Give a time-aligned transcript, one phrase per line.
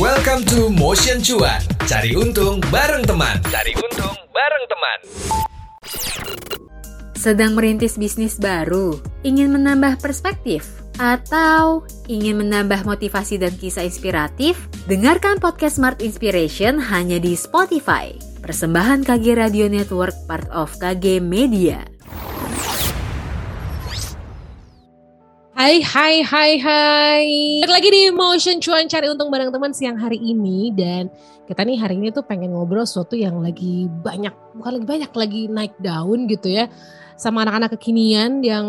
[0.00, 1.60] Welcome to Motion Cuan.
[1.84, 3.36] Cari untung bareng teman.
[3.52, 4.98] Cari untung bareng teman.
[7.12, 8.96] Sedang merintis bisnis baru,
[9.28, 10.64] ingin menambah perspektif,
[10.96, 14.72] atau ingin menambah motivasi dan kisah inspiratif?
[14.88, 18.16] Dengarkan podcast Smart Inspiration hanya di Spotify.
[18.40, 21.84] Persembahan KG Radio Network part of KG Media.
[25.60, 27.28] Hai hai hai hai
[27.60, 31.12] Balik lagi di Motion Cuan cari untung bareng teman siang hari ini Dan
[31.44, 35.42] kita nih hari ini tuh pengen ngobrol sesuatu yang lagi banyak Bukan lagi banyak, lagi
[35.52, 36.64] naik daun gitu ya
[37.20, 38.64] Sama anak-anak kekinian yang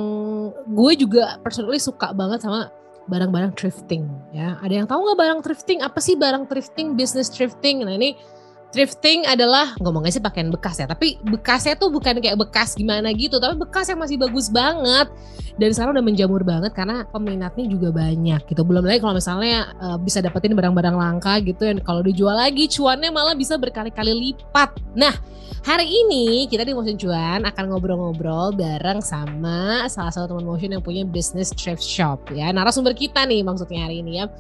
[0.68, 2.68] gue juga personally suka banget sama
[3.08, 5.80] barang-barang thrifting ya Ada yang tahu nggak barang thrifting?
[5.80, 7.88] Apa sih barang thrifting, business thrifting?
[7.88, 8.20] Nah ini
[8.72, 13.38] thrifting adalah ngomongnya sih pakaian bekas ya tapi bekasnya tuh bukan kayak bekas gimana gitu
[13.38, 15.12] tapi bekas yang masih bagus banget.
[15.60, 18.64] Dan sekarang udah menjamur banget karena peminatnya juga banyak gitu.
[18.64, 23.12] Belum lagi kalau misalnya uh, bisa dapetin barang-barang langka gitu yang kalau dijual lagi cuannya
[23.12, 24.74] malah bisa berkali-kali lipat.
[24.96, 25.12] Nah
[25.62, 30.82] hari ini kita di Motion Cuan akan ngobrol-ngobrol bareng sama salah satu teman Motion yang
[30.82, 32.50] punya business thrift shop ya.
[32.50, 34.32] Narasumber kita nih maksudnya hari ini ya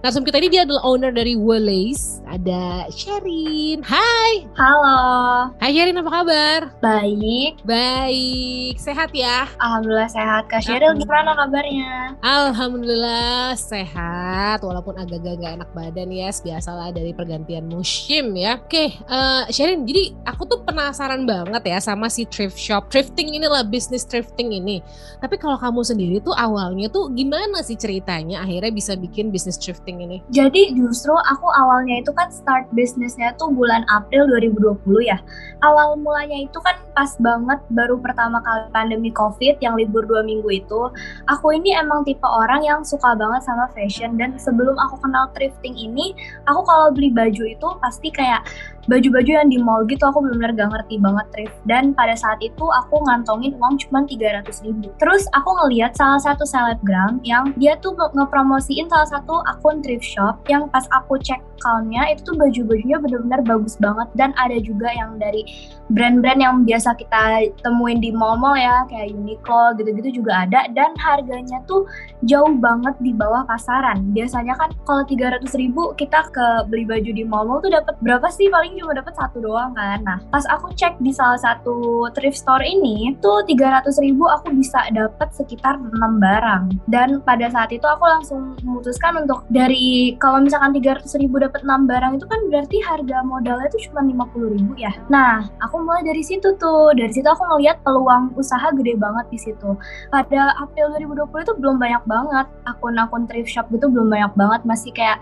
[0.00, 2.24] Narasumber kita ini dia adalah owner dari Wallace.
[2.24, 3.84] Ada Sherin.
[3.84, 4.48] Hai.
[4.56, 5.52] Halo.
[5.60, 6.60] Hai Sherin, apa kabar?
[6.80, 7.60] Baik.
[7.68, 8.80] Baik.
[8.80, 9.44] Sehat ya?
[9.60, 10.48] Alhamdulillah sehat.
[10.48, 12.16] Kak Sherin gimana kabarnya?
[12.24, 14.64] Alhamdulillah sehat.
[14.64, 16.32] Walaupun agak-agak gak enak badan ya.
[16.32, 18.56] Biasalah dari pergantian musim ya.
[18.56, 19.84] Oke, uh, Sherin.
[19.84, 22.88] Jadi aku tuh penasaran banget ya sama si thrift shop.
[22.88, 24.80] Thrifting inilah bisnis thrifting ini.
[25.20, 29.89] Tapi kalau kamu sendiri tuh awalnya tuh gimana sih ceritanya akhirnya bisa bikin bisnis thrifting
[29.98, 30.18] ini?
[30.30, 35.18] Jadi justru aku awalnya itu kan start bisnisnya tuh bulan April 2020 ya.
[35.64, 40.46] Awal mulanya itu kan pas banget baru pertama kali pandemi COVID yang libur dua minggu
[40.52, 40.92] itu.
[41.26, 45.74] Aku ini emang tipe orang yang suka banget sama fashion dan sebelum aku kenal thrifting
[45.74, 46.14] ini,
[46.46, 48.46] aku kalau beli baju itu pasti kayak
[48.88, 52.64] baju-baju yang di mall gitu aku benar-benar gak ngerti banget thrift dan pada saat itu
[52.64, 57.92] aku ngantongin uang cuma 300 ribu terus aku ngeliat salah satu selebgram yang dia tuh
[57.94, 63.40] ngepromosiin salah satu akun thrift shop yang pas aku cek accountnya itu tuh baju-bajunya benar-benar
[63.44, 65.44] bagus banget dan ada juga yang dari
[65.92, 71.60] brand-brand yang biasa kita temuin di mall-mall ya kayak Uniqlo gitu-gitu juga ada dan harganya
[71.68, 71.84] tuh
[72.24, 77.24] jauh banget di bawah pasaran biasanya kan kalau 300 ribu kita ke beli baju di
[77.28, 80.02] mall-mall tuh dapat berapa sih paling cuma dapat satu doang kan.
[80.02, 84.82] Nah, pas aku cek di salah satu thrift store ini, tuh 300 ribu aku bisa
[84.90, 86.74] dapat sekitar 6 barang.
[86.90, 89.69] Dan pada saat itu aku langsung memutuskan untuk dari
[90.16, 94.56] kalau misalkan 300 ribu dapat 6 barang itu kan berarti harga modalnya itu cuma 50
[94.56, 94.92] ribu ya.
[95.12, 96.96] Nah, aku mulai dari situ tuh.
[96.96, 99.76] Dari situ aku ngeliat peluang usaha gede banget di situ.
[100.08, 102.46] Pada April 2020 itu belum banyak banget.
[102.66, 104.60] Akun-akun thrift shop gitu belum banyak banget.
[104.64, 105.20] Masih kayak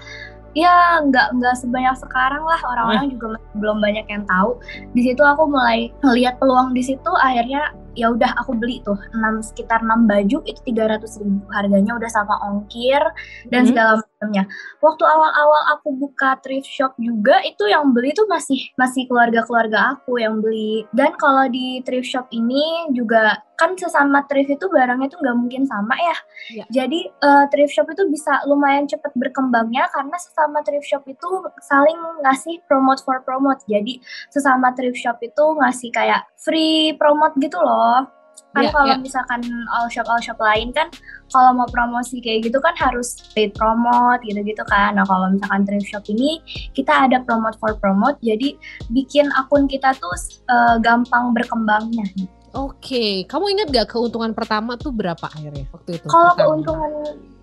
[0.56, 2.60] ya nggak nggak sebanyak sekarang lah.
[2.64, 4.56] Orang-orang juga belum banyak yang tahu.
[4.94, 7.12] Di situ aku mulai melihat peluang di situ.
[7.18, 8.96] Akhirnya ya udah aku beli tuh.
[9.10, 11.42] 6 sekitar 6 baju itu 300 ribu.
[11.50, 13.02] Harganya udah sama ongkir
[13.50, 13.68] dan hmm.
[13.74, 14.50] segala macamnya
[14.82, 20.18] waktu awal-awal aku buka thrift shop juga itu yang beli tuh masih masih keluarga-keluarga aku
[20.18, 25.18] yang beli dan kalau di thrift shop ini juga kan sesama thrift itu barangnya tuh
[25.18, 26.16] nggak mungkin sama ya.
[26.62, 26.64] ya.
[26.70, 31.26] Jadi uh, thrift shop itu bisa lumayan cepat berkembangnya karena sesama thrift shop itu
[31.66, 33.58] saling ngasih promote for promote.
[33.66, 33.98] Jadi
[34.30, 38.17] sesama thrift shop itu ngasih kayak free promote gitu loh.
[38.56, 39.00] Kan yeah, kalau yeah.
[39.00, 39.40] misalkan
[39.74, 40.88] all shop all shop lain kan
[41.34, 44.96] kalau mau promosi kayak gitu kan harus paid promote gitu-gitu kan.
[44.96, 46.40] Nah, kalau misalkan thrift shop ini
[46.72, 48.56] kita ada promote for promote jadi
[48.94, 50.14] bikin akun kita tuh
[50.48, 52.37] uh, gampang berkembangnya gitu.
[52.56, 56.06] Oke, kamu ingat gak keuntungan pertama tuh berapa akhirnya waktu itu?
[56.08, 56.92] Kalau keuntungan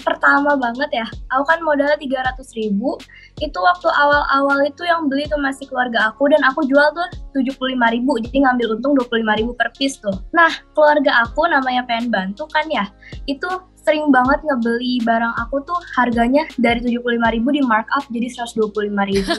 [0.01, 2.97] pertama banget ya, aku kan modalnya 300 ribu,
[3.38, 7.07] itu waktu awal-awal itu yang beli tuh masih keluarga aku dan aku jual tuh
[7.38, 10.13] 75 ribu, jadi ngambil untung 25 ribu per piece tuh.
[10.33, 12.89] Nah, keluarga aku namanya pengen bantu kan ya,
[13.29, 13.49] itu
[13.85, 17.06] sering banget ngebeli barang aku tuh harganya dari 75
[17.38, 19.31] ribu di markup jadi 125 ribu.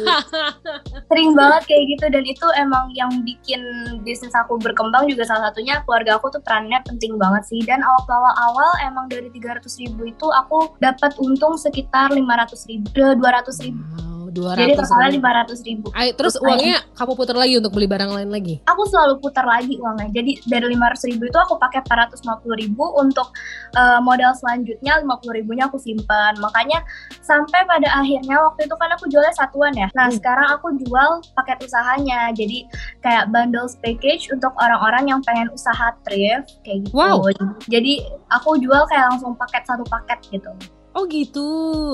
[1.11, 3.61] Sering banget kayak gitu dan itu emang yang bikin
[4.07, 7.61] bisnis aku berkembang juga salah satunya keluarga aku tuh perannya penting banget sih.
[7.67, 14.16] Dan awal-awal emang dari 300 ribu itu aku dapat untung sekitar 500 ribu 200 ribu
[14.37, 15.89] 200 Jadi totalnya lima ratus ribu.
[15.97, 18.61] Ay, terus uangnya kamu putar lagi untuk beli barang lain lagi?
[18.69, 20.13] Aku selalu putar lagi uangnya.
[20.13, 23.33] Jadi dari lima ratus ribu itu aku pakai empat ratus lima puluh ribu untuk
[23.81, 26.37] uh, modal selanjutnya lima puluh ribunya aku simpan.
[26.37, 26.85] Makanya
[27.25, 29.89] sampai pada akhirnya waktu itu kan aku jualnya satuan ya.
[29.97, 30.17] Nah hmm.
[30.21, 32.29] sekarang aku jual paket usahanya.
[32.37, 32.69] Jadi
[33.01, 36.93] kayak bundles package untuk orang-orang yang pengen usaha thrift kayak gitu.
[36.93, 37.25] Wow.
[37.73, 40.53] Jadi aku jual kayak langsung paket satu paket gitu.
[40.97, 41.45] Oh gitu.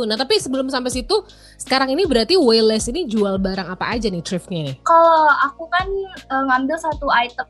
[0.07, 1.27] Nah tapi sebelum sampai situ,
[1.59, 4.77] sekarang ini berarti Wayless ini jual barang apa aja nih thriftnya nih?
[4.87, 5.91] Kalau aku kan
[6.31, 7.47] uh, ngambil satu item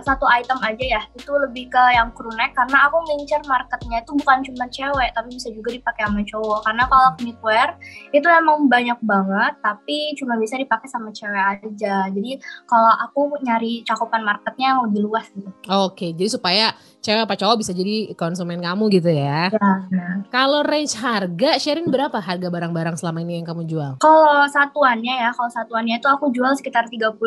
[0.00, 4.16] satu item aja ya, itu lebih ke yang crew neck karena aku ngincer marketnya itu
[4.16, 6.60] bukan cuma cewek, tapi bisa juga dipakai sama cowok.
[6.64, 7.68] Karena kalau knitwear
[8.16, 12.08] itu emang banyak banget, tapi cuma bisa dipakai sama cewek aja.
[12.08, 15.52] Jadi kalau aku nyari cakupan marketnya yang lebih luas gitu.
[15.68, 16.72] Oke, jadi supaya
[17.04, 19.52] cewek apa cowok bisa jadi konsumen kamu gitu ya?
[19.52, 19.72] Ya.
[19.92, 20.24] Nah.
[20.32, 23.92] Kalau range harga, Sherin berapa harga barang-barang selama ini yang kamu jual?
[23.98, 27.18] Kalau satuannya ya, kalau satuannya itu aku jual sekitar 35.000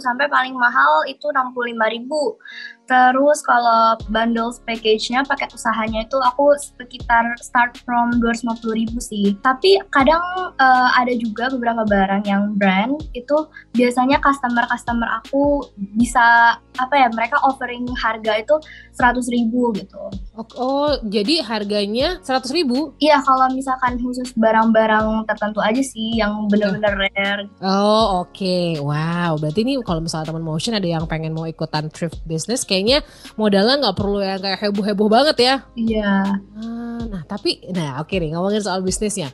[0.00, 2.79] sampai paling mahal itu 65.000.
[2.90, 9.38] Terus kalau bundles package-nya paket usahanya itu aku sekitar start from 250 ribu sih.
[9.46, 10.18] Tapi kadang
[10.58, 13.46] uh, ada juga beberapa barang yang brand itu
[13.78, 15.62] biasanya customer-customer aku
[15.94, 18.54] bisa apa ya mereka offering harga itu
[18.98, 20.02] 100 ribu gitu.
[20.34, 22.90] Oh, oh jadi harganya 100 ribu?
[22.98, 27.46] Iya kalau misalkan khusus barang-barang tertentu aja sih yang bener-bener rare.
[27.62, 28.82] Oh oke, okay.
[28.82, 29.38] wow.
[29.38, 33.04] Berarti ini kalau misalnya teman motion ada yang pengen mau ikutan thrift business, kayaknya
[33.36, 35.54] modalnya nggak perlu yang kayak heboh-heboh banget ya.
[35.76, 36.12] Iya.
[36.56, 39.28] Ah, nah tapi, nah oke okay nih ngomongin soal bisnisnya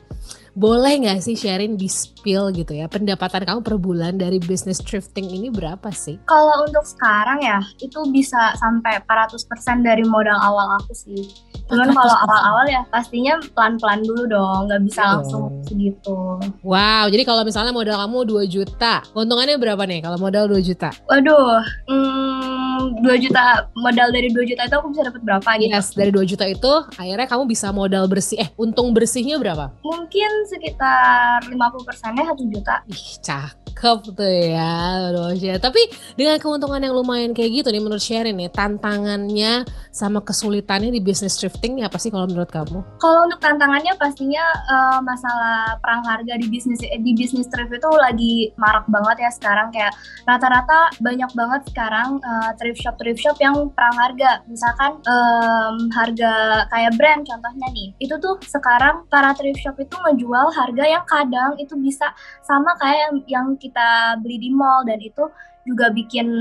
[0.57, 5.29] boleh nggak sih sharing di spill gitu ya pendapatan kamu per bulan dari bisnis thrifting
[5.29, 6.17] ini berapa sih?
[6.25, 11.29] Kalau untuk sekarang ya itu bisa sampai 400% dari modal awal aku sih.
[11.69, 15.09] Cuman kalau awal-awal ya pastinya pelan-pelan dulu dong, nggak bisa oh.
[15.21, 16.17] langsung segitu.
[16.65, 20.89] Wow, jadi kalau misalnya modal kamu 2 juta, keuntungannya berapa nih kalau modal 2 juta?
[21.05, 22.56] Waduh, hmm,
[23.01, 25.71] 2 juta modal dari 2 juta itu aku bisa dapat berapa gitu?
[25.73, 29.73] Yes, dari 2 juta itu akhirnya kamu bisa modal bersih, eh untung bersihnya berapa?
[29.83, 32.75] Mungkin sekitar 50 persennya satu juta.
[32.87, 35.59] Ih, cakep tuh ya, Rosya.
[35.59, 35.81] Tapi
[36.15, 41.37] dengan keuntungan yang lumayan kayak gitu nih menurut Sherin nih, tantangannya sama kesulitannya di bisnis
[41.41, 42.79] thrifting apa sih kalau menurut kamu?
[43.01, 47.89] Kalau untuk tantangannya pastinya uh, masalah perang harga di bisnis eh, di bisnis thrift itu
[47.97, 49.93] lagi marak banget ya sekarang kayak
[50.27, 54.45] rata-rata banyak banget sekarang uh, thrift shop thrift shop yang perang harga.
[54.47, 60.27] Misalkan um, harga kayak brand contohnya nih, itu tuh sekarang para thrift shop itu ngejual
[60.27, 62.13] jual harga yang kadang itu bisa
[62.45, 65.23] sama kayak yang kita beli di mall dan itu
[65.67, 66.31] juga bikin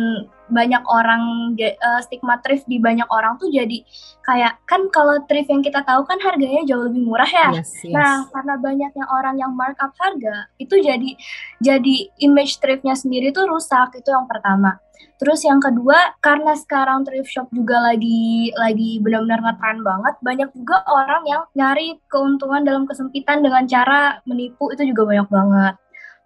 [0.46, 3.82] banyak orang uh, stigma thrift di banyak orang tuh jadi
[4.23, 7.50] kayak kan kalau thrift yang kita tahu kan harganya jauh lebih murah ya.
[7.58, 7.90] Yes, yes.
[7.90, 11.11] Nah karena banyaknya orang yang markup harga itu jadi
[11.58, 14.78] jadi image thriftnya sendiri tuh rusak itu yang pertama.
[15.17, 20.84] Terus yang kedua, karena sekarang thrift shop juga lagi lagi benar-benar ngetren banget, banyak juga
[20.88, 25.75] orang yang nyari keuntungan dalam kesempitan dengan cara menipu itu juga banyak banget.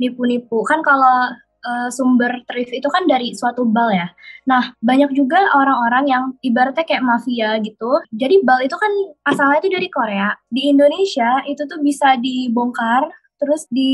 [0.02, 0.66] Nipu-nipu.
[0.66, 1.30] Kan kalau
[1.64, 4.08] uh, sumber thrift itu kan dari suatu bal ya.
[4.48, 8.00] Nah, banyak juga orang-orang yang ibaratnya kayak mafia gitu.
[8.12, 8.92] Jadi bal itu kan
[9.28, 10.28] asalnya itu dari Korea.
[10.48, 13.08] Di Indonesia itu tuh bisa dibongkar
[13.40, 13.92] terus di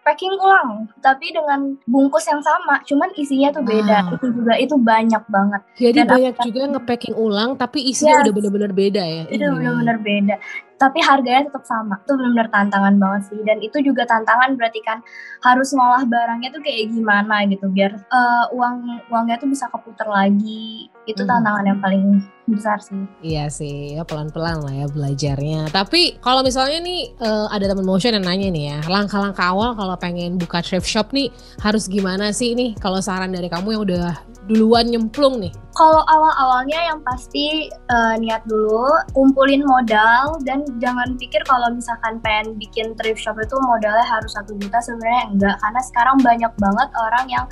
[0.00, 4.14] packing ulang tapi dengan bungkus yang sama cuman isinya tuh beda wow.
[4.16, 8.32] itu juga itu banyak banget jadi Dan banyak juga nge-packing ulang tapi isinya yes, udah
[8.32, 10.34] bener-bener beda ya itu bener-bener beda
[10.82, 12.02] tapi harganya tetap sama.
[12.02, 13.38] Itu benar-benar tantangan banget sih.
[13.46, 14.98] Dan itu juga tantangan berarti kan
[15.46, 17.70] harus ngolah barangnya tuh kayak gimana gitu.
[17.70, 20.90] Biar uh, uang uangnya tuh bisa keputar lagi.
[21.06, 21.30] Itu hmm.
[21.30, 22.04] tantangan yang paling
[22.50, 23.06] besar sih.
[23.22, 23.94] Iya sih.
[23.94, 25.70] Ya pelan-pelan lah ya belajarnya.
[25.70, 29.94] Tapi kalau misalnya nih uh, ada teman motion yang nanya nih ya langkah-langkah awal kalau
[29.94, 31.30] pengen buka thrift shop nih
[31.62, 32.74] harus gimana sih nih?
[32.82, 35.52] Kalau saran dari kamu yang udah duluan nyemplung nih?
[35.72, 42.60] Kalau awal-awalnya yang pasti uh, niat dulu, kumpulin modal dan jangan pikir kalau misalkan pengen
[42.60, 45.56] bikin thrift shop itu modalnya harus satu juta sebenarnya enggak.
[45.64, 47.44] Karena sekarang banyak banget orang yang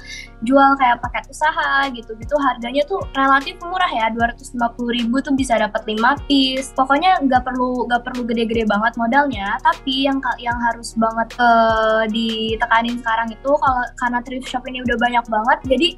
[0.44, 2.36] jual kayak paket usaha gitu-gitu.
[2.44, 4.60] Harganya tuh relatif murah ya 250
[5.00, 5.96] ribu tuh bisa dapat 5
[6.28, 6.76] piece.
[6.76, 9.56] Pokoknya nggak perlu nggak perlu gede-gede banget modalnya.
[9.64, 14.96] Tapi yang yang harus banget uh, ditekanin sekarang itu kalau karena thrift shop ini udah
[15.00, 15.88] banyak banget jadi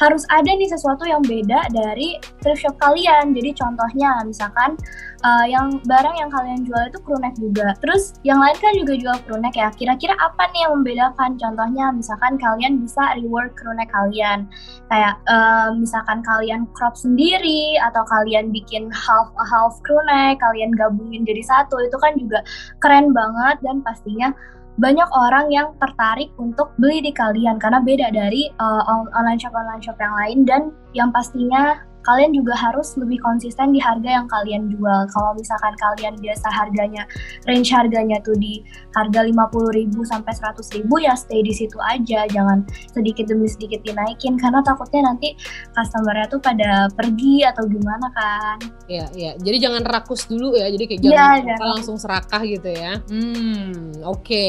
[0.00, 3.36] harus ada nih sesuatu yang beda dari thrift shop kalian.
[3.36, 4.78] Jadi contohnya misalkan
[5.24, 7.76] uh, yang barang yang kalian jual itu crew juga.
[7.84, 9.68] Terus yang lain kan juga jual crew ya.
[9.76, 11.30] Kira-kira apa nih yang membedakan?
[11.36, 14.48] Contohnya misalkan kalian bisa reward crew kalian.
[14.88, 20.00] Kayak uh, misalkan kalian crop sendiri atau kalian bikin half half crew
[20.40, 21.76] kalian gabungin jadi satu.
[21.84, 22.40] Itu kan juga
[22.80, 24.32] keren banget dan pastinya
[24.80, 29.82] banyak orang yang tertarik untuk beli di kalian karena beda dari uh, online shop online
[29.84, 30.62] shop yang lain dan
[30.96, 35.00] yang pastinya kalian juga harus lebih konsisten di harga yang kalian jual.
[35.10, 37.02] Kalau misalkan kalian biasa harganya
[37.46, 43.30] range harganya tuh di harga 50.000 sampai 100.000 ya stay di situ aja, jangan sedikit
[43.30, 45.34] demi sedikit dinaikin karena takutnya nanti
[45.72, 48.56] customernya tuh pada pergi atau gimana kan.
[48.90, 49.32] Iya, iya.
[49.38, 50.68] Jadi jangan rakus dulu ya.
[50.68, 51.68] Jadi kayak Iya, jangan jangan.
[51.78, 52.92] langsung serakah gitu ya.
[53.08, 53.72] Hmm,
[54.04, 54.46] oke.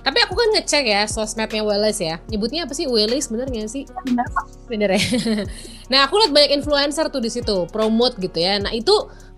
[0.00, 2.16] Tapi aku kan ngecek ya sosmednya Wallace ya.
[2.30, 3.84] Nyebutnya apa sih Wallace bener nggak sih?
[4.06, 4.46] Bener kok.
[4.70, 5.02] Bener ya.
[5.90, 8.60] nah aku lihat banyak influencer tuh di situ promote gitu ya.
[8.62, 8.92] Nah itu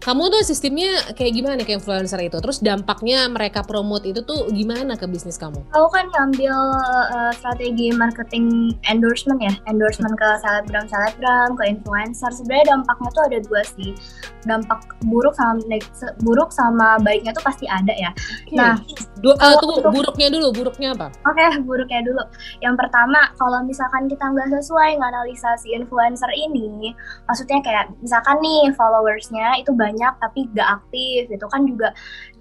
[0.05, 2.37] kamu tuh sistemnya kayak gimana ke influencer itu?
[2.37, 5.65] Terus dampaknya mereka promote itu tuh gimana ke bisnis kamu?
[5.73, 6.53] Aku kan ngambil
[7.17, 12.29] uh, strategi marketing endorsement ya, endorsement ke selebgram selebgram, ke influencer.
[12.37, 13.91] Sebenarnya dampaknya tuh ada dua sih,
[14.45, 15.65] dampak buruk sama
[16.21, 18.13] buruk sama baiknya tuh pasti ada ya.
[18.53, 18.77] Nah,
[19.25, 21.09] Dua, kalau eh, tunggu, untuk- buruknya dulu, buruknya apa?
[21.25, 22.21] Oke, buruknya dulu.
[22.61, 26.93] Yang pertama, kalau misalkan kita nggak sesuai nganalisa si influencer ini,
[27.25, 31.89] maksudnya kayak misalkan nih followersnya itu banyak tapi nggak aktif, itu kan juga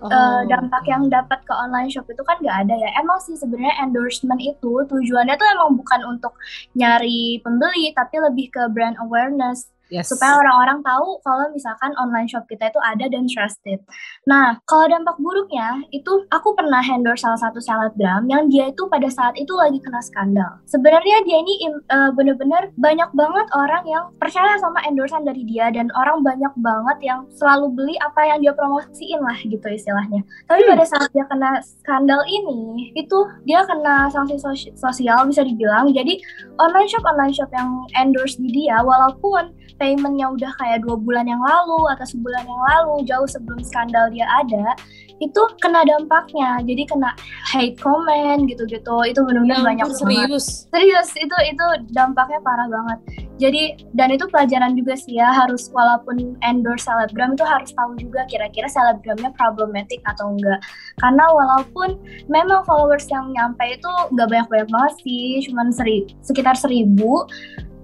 [0.03, 2.89] Oh, eh, dampak yang dapat ke online shop itu kan nggak ada ya.
[2.99, 6.35] Emang sih sebenarnya endorsement itu tujuannya tuh emang bukan untuk
[6.75, 10.09] nyari pembeli, tapi lebih ke brand awareness yes.
[10.09, 13.79] supaya orang-orang tahu kalau misalkan online shop kita itu ada dan trusted.
[14.25, 19.07] Nah, kalau dampak buruknya itu aku pernah endorse salah satu selebgram yang dia itu pada
[19.07, 20.59] saat itu lagi kena skandal.
[20.65, 25.69] Sebenarnya dia ini im- eh, bener-bener banyak banget orang yang percaya sama endorsean dari dia
[25.69, 30.25] dan orang banyak banget yang selalu beli apa yang dia promosiin lah gitu istilahnya.
[30.49, 35.91] Tapi pada saat dia kena skandal ini, itu dia kena sanksi sos- sosial bisa dibilang.
[35.91, 36.19] Jadi
[36.57, 37.69] online shop online shop yang
[37.99, 43.03] endorse di dia walaupun paymentnya udah kayak dua bulan yang lalu atau sebulan yang lalu
[43.03, 44.79] jauh sebelum skandal dia ada
[45.19, 46.59] itu kena dampaknya.
[46.63, 47.11] Jadi kena
[47.51, 48.95] hate comment gitu-gitu.
[49.07, 50.19] Itu Ya benar-benar banyak ampun, banget.
[50.31, 50.47] serius.
[50.71, 52.99] serius itu itu dampaknya parah banget.
[53.39, 58.23] Jadi dan itu pelajaran juga sih ya harus walaupun endorse selebgram itu harus tahu juga
[58.27, 60.59] kira-kira selebgramnya problematik atau enggak.
[60.99, 61.99] Karena walaupun
[62.31, 67.27] memang followers yang nyampe itu nggak banyak-banyak banget sih cuman seri, sekitar seribu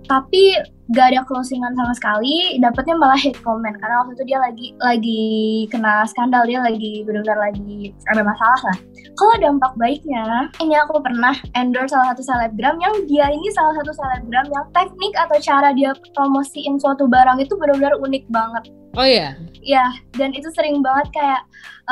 [0.09, 0.57] tapi
[0.89, 3.77] gak ada closingan sama sekali dapatnya malah hate comment.
[3.77, 5.23] Karena waktu itu dia lagi lagi
[5.69, 8.77] kena skandal dia lagi benar-benar lagi ada masalah lah.
[9.17, 13.91] Kalau dampak baiknya ini aku pernah endorse salah satu selebgram yang dia ini salah satu
[13.93, 18.63] selebgram yang teknik atau cara dia promosiin suatu barang itu benar-benar unik banget.
[18.97, 19.37] Oh iya.
[19.61, 19.85] ya
[20.17, 21.41] dan itu sering banget kayak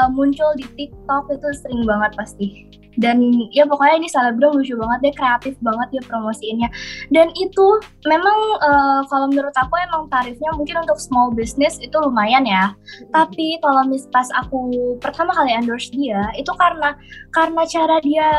[0.02, 2.48] uh, muncul di TikTok itu sering banget pasti
[2.98, 3.22] dan
[3.54, 6.70] ya pokoknya ini selebgram lucu banget dia kreatif banget dia promosiinnya.
[7.14, 7.68] Dan itu
[8.10, 12.74] memang uh, kalau menurut aku emang tarifnya mungkin untuk small business itu lumayan ya.
[13.14, 16.98] Tapi kalau mis pas aku pertama kali endorse dia itu karena
[17.32, 18.30] karena cara dia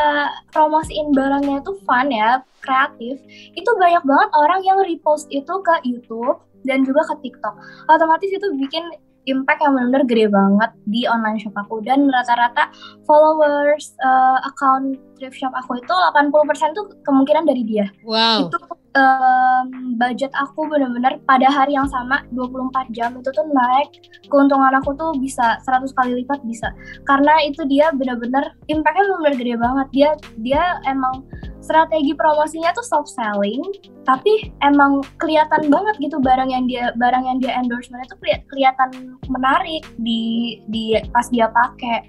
[0.50, 3.22] promosiin barangnya itu fun ya kreatif
[3.54, 7.54] itu banyak banget orang yang repost itu ke YouTube dan juga ke TikTok.
[7.86, 8.82] Otomatis itu bikin
[9.30, 12.72] impact yang benar-benar gede banget di online shop aku dan rata-rata
[13.04, 18.48] followers uh, account thrift shop aku itu 80% tuh kemungkinan dari dia Wow.
[18.48, 18.58] itu
[18.98, 23.88] um, budget aku bener-bener pada hari yang sama 24 jam itu tuh naik.
[24.26, 26.74] Keuntungan aku tuh bisa 100 kali lipat bisa.
[27.06, 29.86] Karena itu dia bener-bener impactnya bener-bener gede banget.
[29.94, 30.10] Dia
[30.42, 31.22] dia emang
[31.62, 33.60] strategi promosinya tuh soft selling
[34.08, 39.20] tapi emang kelihatan banget gitu barang yang dia barang yang dia endorsement itu keli- kelihatan
[39.28, 42.08] menarik di di pas dia pakai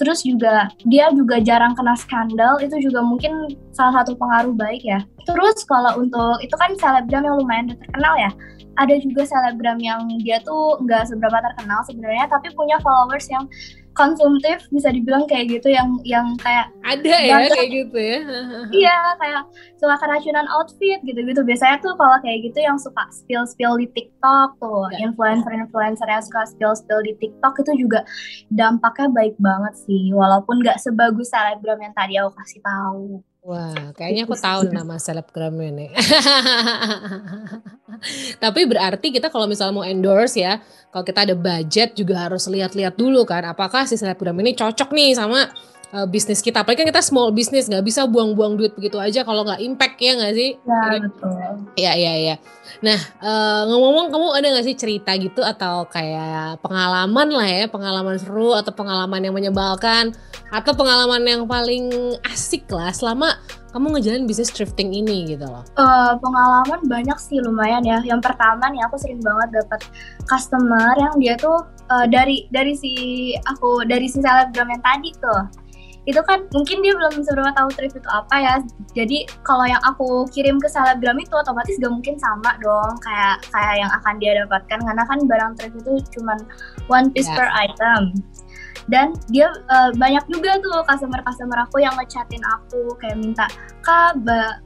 [0.00, 5.00] terus juga dia juga jarang kena skandal itu juga mungkin salah satu pengaruh baik ya.
[5.24, 8.30] Terus kalau untuk itu kan selebgram yang lumayan terkenal ya.
[8.74, 13.46] Ada juga selebgram yang dia tuh nggak seberapa terkenal sebenarnya tapi punya followers yang
[13.94, 18.18] konsumtif bisa dibilang kayak gitu yang yang kayak Ada ya kayak gitu ya.
[18.84, 19.42] iya kayak
[19.78, 24.58] suka keracunan outfit gitu-gitu biasanya tuh kalau kayak gitu yang suka spill spill di TikTok
[24.58, 25.08] tuh Ya.
[25.08, 28.02] influencer-influencer yang suka spill spill di TikTok itu juga
[28.50, 34.24] dampaknya baik banget sih walaupun nggak sebagus selebgram yang tadi aku kasih tahu Wah, kayaknya
[34.24, 35.90] aku tahu nama selebgramnya nih.
[38.42, 42.94] Tapi berarti kita kalau misalnya mau endorse ya, kalau kita ada budget juga harus lihat-lihat
[42.94, 45.50] dulu kan, apakah si selebgram ini cocok nih sama
[45.94, 46.66] uh, bisnis kita.
[46.66, 50.12] Apalagi kan kita small business, nggak bisa buang-buang duit begitu aja kalau nggak impact ya
[50.18, 50.50] nggak sih?
[50.58, 50.98] ya Iya.
[51.06, 51.32] betul
[51.78, 52.36] Iya iya iya.
[52.82, 58.18] Nah eh, ngomong-ngomong kamu ada nggak sih cerita gitu atau kayak pengalaman lah ya, pengalaman
[58.18, 60.10] seru atau pengalaman yang menyebalkan
[60.50, 61.90] atau pengalaman yang paling
[62.30, 63.38] asik lah selama
[63.74, 65.66] kamu ngejalanin bisnis thrifting ini gitu loh.
[65.74, 67.98] Eh, pengalaman banyak sih lumayan ya.
[68.06, 69.80] Yang pertama nih aku sering banget dapat
[70.30, 71.58] customer yang dia tuh
[71.90, 72.92] eh, dari dari si
[73.46, 75.42] aku dari si selebgram yang tadi tuh.
[76.04, 78.54] Itu kan mungkin dia belum seberapa tahu thrift itu apa ya.
[78.92, 83.74] Jadi kalau yang aku kirim ke selebgram itu otomatis gak mungkin sama dong kayak kayak
[83.80, 84.78] yang akan dia dapatkan.
[84.84, 86.36] Karena kan barang thrift itu cuma
[86.92, 87.36] one piece Yes.
[87.40, 88.20] per item
[88.88, 93.46] dan dia eh, banyak juga tuh customer-customer aku yang ngechatin aku kayak minta
[93.84, 94.16] kak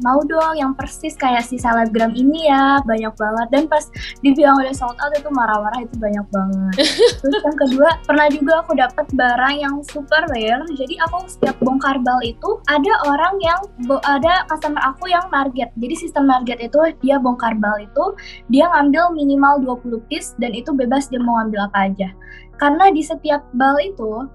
[0.01, 3.47] mau dong yang persis kayak si selebgram ini ya banyak banget.
[3.51, 3.85] Dan pas
[4.23, 6.75] dibilang udah sold out itu marah-marah itu banyak banget.
[7.21, 10.63] Terus yang kedua pernah juga aku dapat barang yang super rare.
[10.79, 13.59] Jadi aku setiap bongkar bal itu ada orang yang
[14.07, 15.75] ada customer aku yang target.
[15.75, 18.15] Jadi sistem target itu dia bongkar bal itu
[18.49, 22.09] dia ngambil minimal 20 piece dan itu bebas dia mau ngambil apa aja
[22.59, 24.27] karena di setiap bal itu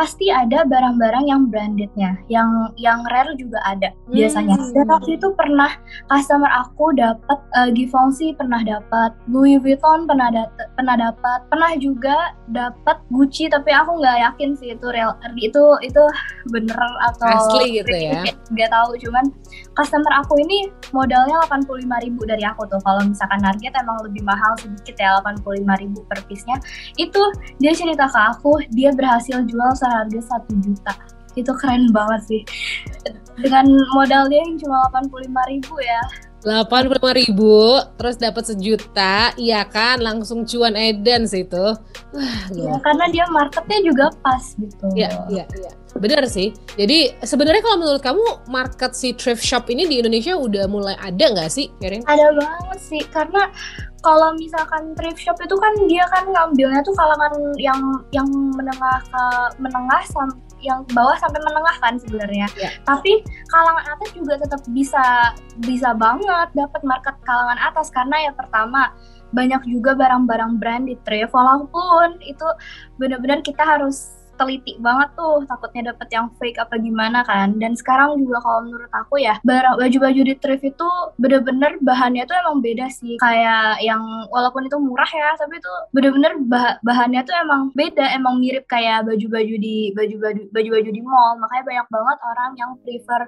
[0.00, 4.56] pasti ada barang-barang yang brandednya, yang yang rare juga ada biasanya.
[4.56, 4.72] Hmm.
[4.72, 5.76] Dan waktu itu pernah
[6.08, 12.32] customer aku dapat uh, Givenchy pernah dapat, Louis Vuitton pernah dat- pernah dapat, pernah juga
[12.48, 16.02] dapat Gucci tapi aku nggak yakin sih itu real itu itu
[16.50, 18.24] bener atau Asli gitu ya.
[18.50, 19.24] nggak tahu cuman
[19.78, 21.86] customer aku ini modalnya 85.000
[22.26, 26.56] dari aku tuh kalau misalkan target emang lebih mahal sedikit ya 85.000 per piece-nya
[26.98, 27.22] itu
[27.62, 30.94] dia cerita ke aku dia berhasil jual seharga satu juta.
[31.38, 32.42] Itu keren banget sih.
[33.38, 36.02] Dengan modal dia yang cuma 85.000 ya
[36.40, 41.66] 85 ribu, terus dapat sejuta, iya kan, langsung cuan Eden sih itu.
[42.16, 45.72] Wah, Ya, karena dia marketnya juga pas gitu Iya, iya, iya.
[46.00, 46.56] Benar sih.
[46.80, 51.24] Jadi sebenarnya kalau menurut kamu market si thrift shop ini di Indonesia udah mulai ada
[51.28, 52.00] nggak sih, Karen?
[52.08, 53.52] ada banget sih karena
[54.00, 57.80] kalau misalkan thrift shop itu kan dia kan ngambilnya tuh kalangan yang
[58.16, 59.24] yang menengah ke
[59.60, 62.46] menengah sam yang bawah sampai menengah kan sebenarnya.
[62.56, 62.70] Ya.
[62.84, 68.92] Tapi kalangan atas juga tetap bisa bisa banget dapat market kalangan atas karena ya pertama
[69.30, 72.46] banyak juga barang-barang brand di thrift walaupun itu
[72.98, 77.52] benar-benar kita harus teliti banget tuh takutnya dapet yang fake apa gimana kan.
[77.60, 80.88] Dan sekarang juga kalau menurut aku ya barang baju-baju di thrift itu
[81.20, 83.20] bener-bener bahannya tuh emang beda sih.
[83.20, 84.00] Kayak yang
[84.32, 89.04] walaupun itu murah ya tapi itu bener-bener bah- bahannya tuh emang beda emang mirip kayak
[89.04, 91.36] baju-baju di baju-baju baju-baju di mall.
[91.36, 93.20] Makanya banyak banget orang yang prefer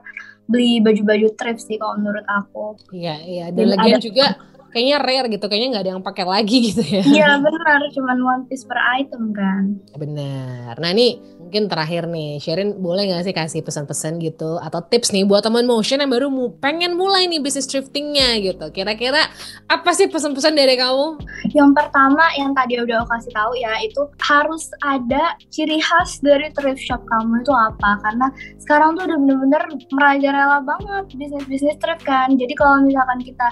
[0.48, 2.76] beli baju-baju thrift sih kalau menurut aku.
[2.90, 3.46] Iya, iya.
[3.52, 4.26] Dan lagian ada- juga
[4.72, 7.02] kayaknya rare gitu, kayaknya nggak ada yang pakai lagi gitu ya.
[7.04, 10.80] iya benar cuman one piece per item kan Benar.
[10.80, 15.28] Nah ini mungkin terakhir nih, Sherin boleh nggak sih kasih pesan-pesan gitu atau tips nih
[15.28, 18.66] buat teman motion yang baru mu pengen mulai nih bisnis thriftingnya gitu.
[18.72, 19.28] Kira-kira
[19.68, 21.20] apa sih pesan-pesan dari kamu?
[21.52, 26.48] Yang pertama yang tadi udah aku kasih tahu ya itu harus ada ciri khas dari
[26.56, 32.32] thrift shop kamu itu apa karena sekarang tuh udah bener-bener merajalela banget bisnis-bisnis thrift kan
[32.32, 33.48] jadi kalau misalkan kita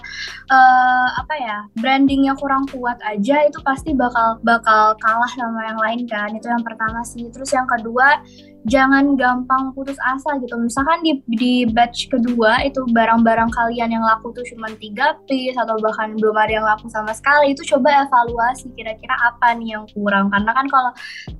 [1.18, 6.30] apa ya brandingnya kurang kuat aja itu pasti bakal bakal kalah sama yang lain kan.
[6.34, 7.26] Itu yang pertama sih.
[7.32, 8.22] Terus yang kedua
[8.68, 10.56] jangan gampang putus asa gitu.
[10.60, 15.80] Misalkan di di batch kedua itu barang-barang kalian yang laku tuh cuma tiga piece atau
[15.80, 20.28] bahkan belum ada yang laku sama sekali itu coba evaluasi kira-kira apa nih yang kurang.
[20.28, 20.90] Karena kan kalau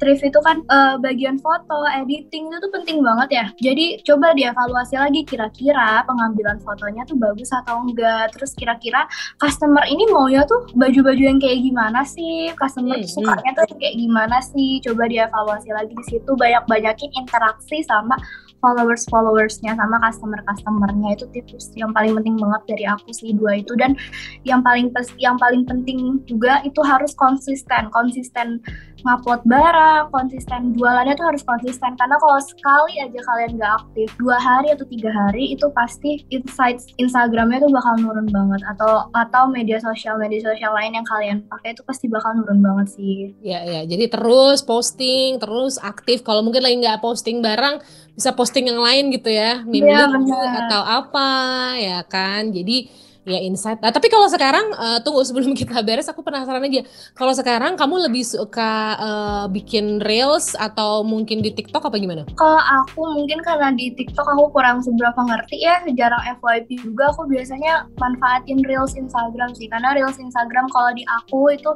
[0.01, 3.47] thrift itu kan eh, bagian foto editing itu tuh penting banget ya.
[3.61, 8.33] Jadi coba dievaluasi lagi kira-kira pengambilan fotonya tuh bagus atau enggak.
[8.33, 9.05] Terus kira-kira
[9.37, 12.49] customer ini maunya tuh baju-baju yang kayak gimana sih?
[12.57, 14.81] Customer Hmm, tuh sukanya tuh kayak gimana sih?
[14.85, 16.31] Coba dievaluasi lagi di situ.
[16.33, 18.17] Banyak-banyakin interaksi sama
[18.61, 23.59] followers followersnya sama customer customernya itu tips yang paling penting banget dari aku sih dua
[23.59, 23.73] itu.
[23.75, 23.97] Dan
[24.45, 27.89] yang paling yang paling penting juga itu harus konsisten.
[27.91, 28.61] Konsisten
[29.03, 34.37] ngupload barang konsisten jualannya tuh harus konsisten karena kalau sekali aja kalian nggak aktif dua
[34.37, 39.79] hari atau tiga hari itu pasti insights Instagramnya tuh bakal nurun banget atau atau media
[39.79, 43.83] sosial media sosial lain yang kalian pakai itu pasti bakal nurun banget sih Ya, ya.
[43.85, 46.21] Jadi terus posting, terus aktif.
[46.21, 47.81] Kalau mungkin lagi nggak posting barang,
[48.13, 50.67] bisa posting yang lain gitu ya, Iya, lucu benar.
[50.67, 51.31] atau apa,
[51.77, 52.53] ya kan?
[52.53, 52.87] Jadi
[53.29, 53.79] ya insight.
[53.85, 56.83] Nah, tapi kalau sekarang eh, tunggu sebelum kita beres, aku penasaran aja.
[57.13, 62.25] Kalau sekarang kamu lebih suka eh, bikin reels atau mungkin di TikTok apa gimana?
[62.37, 67.13] Kalau aku mungkin karena di TikTok aku kurang seberapa ngerti ya, jarang FYP juga.
[67.13, 71.71] Aku biasanya manfaatin Reels Instagram sih, karena Reels Instagram kalau di aku itu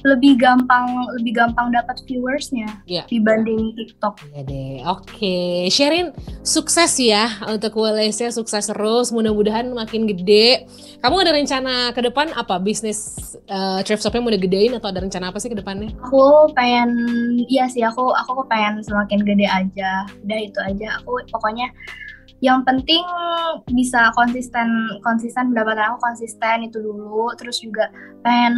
[0.00, 0.88] lebih gampang
[1.20, 3.04] lebih gampang dapat viewersnya Iya.
[3.06, 4.16] dibanding TikTok.
[4.32, 5.36] Ya deh, oke.
[5.68, 9.12] Sherin, sukses ya untuk Walesia, sukses terus.
[9.12, 10.64] Mudah-mudahan makin gede.
[11.00, 12.60] Kamu ada rencana ke depan apa?
[12.60, 13.16] Bisnis
[13.48, 15.88] eh, thrift shopnya mau digedein atau ada rencana apa sih ke depannya?
[15.96, 16.92] Aku pengen,
[17.48, 20.04] iya sih aku aku pengen semakin gede aja.
[20.20, 21.00] Udah itu aja.
[21.00, 21.72] Aku pokoknya
[22.40, 23.04] yang penting
[23.68, 24.68] bisa konsisten
[25.04, 27.32] konsisten pendapatan aku konsisten itu dulu.
[27.36, 27.92] Terus juga
[28.24, 28.54] pengen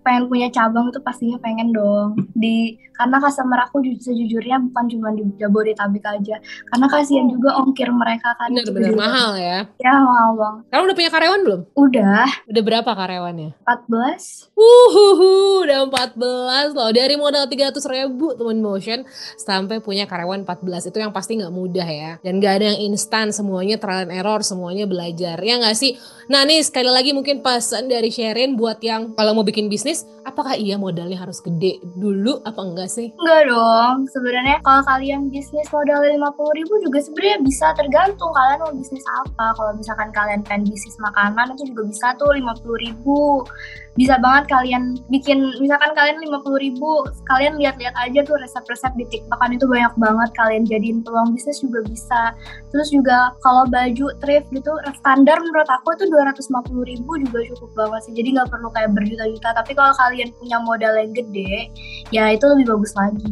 [0.00, 2.16] pengen punya cabang itu pastinya pengen dong.
[2.32, 6.36] Di karena customer aku sejujurnya bukan cuma di Jabodetabek aja.
[6.72, 8.48] Karena kasihan juga ongkir mereka kan.
[8.48, 9.68] Bener-bener mahal ya.
[9.76, 10.54] Ya mahal bang.
[10.72, 11.60] Kamu udah punya karyawan belum?
[11.76, 12.28] Udah.
[12.48, 13.50] Udah berapa karyawannya?
[13.68, 16.88] 14 Uhuhu, udah 14 loh.
[16.88, 19.04] Dari modal 300 ribu teman motion
[19.36, 22.16] sampai punya karyawan 14 itu yang pasti nggak mudah ya.
[22.24, 25.38] Dan gak ada yang instan semuanya trial and error semuanya belajar.
[25.40, 25.94] Ya nggak sih?
[26.26, 30.58] Nah nih sekali lagi mungkin pesan dari Sherin buat yang kalau mau bikin bisnis apakah
[30.58, 33.14] iya modalnya harus gede dulu apa enggak sih?
[33.14, 34.10] Enggak dong.
[34.10, 39.54] Sebenarnya kalau kalian bisnis modal 50 ribu juga sebenarnya bisa tergantung kalian mau bisnis apa.
[39.54, 43.46] Kalau misalkan kalian pengen bisnis makanan itu juga bisa tuh 50 ribu
[43.96, 49.40] bisa banget kalian bikin misalkan kalian 50 ribu kalian lihat-lihat aja tuh resep-resep di TikTok
[49.40, 50.30] kan itu banyak banget.
[50.36, 52.36] Kalian jadiin peluang bisnis juga bisa.
[52.68, 58.00] Terus juga kalau baju thrift gitu standar menurut aku itu 250 ribu juga cukup banget
[58.06, 58.12] sih.
[58.12, 59.48] Jadi nggak perlu kayak berjuta-juta.
[59.56, 61.72] Tapi kalau kalian punya modal yang gede
[62.12, 63.24] ya itu lebih bagus lagi.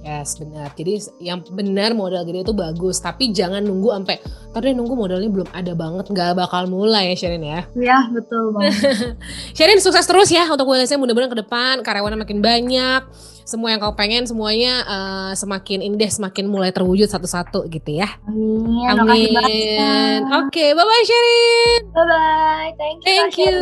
[0.00, 0.72] Yes benar.
[0.72, 3.04] Jadi yang benar modal gede itu bagus.
[3.04, 4.16] Tapi jangan nunggu sampai
[4.56, 7.60] tadi nunggu modalnya belum ada banget nggak bakal mulai ya Sherin ya?
[7.76, 8.72] Iya betul banget.
[9.58, 13.02] Sherin sukses terus ya untuk WLSM mudah-mudahan ke depan karyawannya makin banyak
[13.46, 18.18] semua yang kau pengen semuanya uh, semakin indah semakin mulai terwujud satu-satu gitu ya.
[18.26, 18.90] Amin.
[19.38, 20.20] Amin.
[20.42, 21.82] Oke okay, bye bye Sherin.
[21.94, 23.54] Bye bye thank you thank you.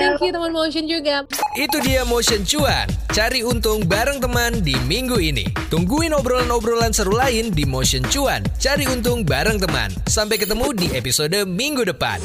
[0.00, 1.28] Thank you teman motion juga.
[1.60, 2.88] Itu dia motion cuan.
[3.12, 5.44] Cari untung bareng teman di minggu ini.
[5.68, 8.40] Tungguin obrolan-obrolan seru lain di motion cuan.
[8.56, 9.92] Cari untung bareng teman.
[10.08, 12.16] Sampai ketemu di episode minggu depan